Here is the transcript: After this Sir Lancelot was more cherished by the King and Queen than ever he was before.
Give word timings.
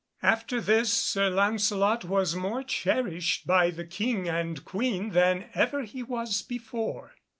After 0.23 0.59
this 0.59 0.91
Sir 0.91 1.29
Lancelot 1.29 2.03
was 2.05 2.33
more 2.35 2.63
cherished 2.63 3.45
by 3.45 3.69
the 3.69 3.85
King 3.85 4.27
and 4.27 4.65
Queen 4.65 5.11
than 5.11 5.51
ever 5.53 5.83
he 5.83 6.01
was 6.01 6.41
before. 6.41 7.13